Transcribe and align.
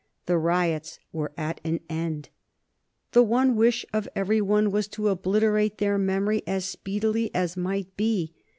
The 0.25 0.39
riots 0.39 0.97
were 1.11 1.31
at 1.37 1.61
an 1.63 1.79
end. 1.87 2.29
The 3.11 3.21
one 3.21 3.55
wish 3.55 3.85
of 3.93 4.09
every 4.15 4.41
one 4.41 4.71
was 4.71 4.87
to 4.87 5.09
obliterate 5.09 5.77
their 5.77 5.99
memory 5.99 6.41
as 6.47 6.65
speedily 6.65 7.29
as 7.35 7.55
might 7.55 7.95
be. 7.95 8.33